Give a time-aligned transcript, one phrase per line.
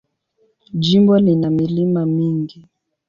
[0.83, 2.59] Jimbo lina milima mingi.